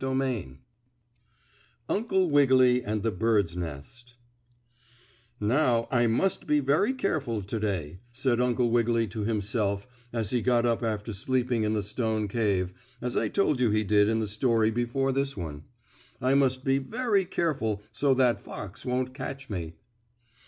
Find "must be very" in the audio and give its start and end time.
6.07-6.91, 16.33-17.23